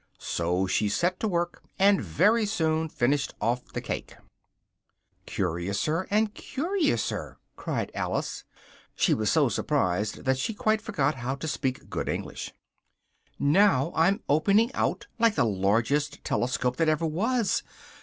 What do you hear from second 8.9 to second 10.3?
(she was so surprised